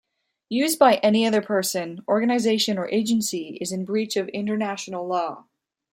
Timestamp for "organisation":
2.07-2.79